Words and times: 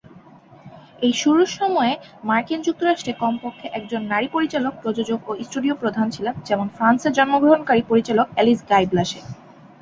এই 1.01 1.13
শুরুর 1.13 1.49
সময়ে 1.51 1.93
মার্কিন 2.23 2.59
যুক্তরাষ্ট্রে 2.61 3.13
কমপক্ষে 3.13 3.67
একজন 3.73 4.01
নারী 4.03 4.27
পরিচালক, 4.27 4.73
প্রযোজক 4.81 5.19
ও 5.27 5.43
স্টুডিও 5.43 5.75
প্রধান 5.75 6.07
ছিলেন, 6.09 6.35
যেমন 6.45 6.67
ফ্রান্সে 6.69 7.09
জন্মগ্রহণকারী 7.11 7.81
পরিচালক 7.81 8.27
অ্যালিস 8.31 8.59
গাই-ব্লাশে। 8.69 9.19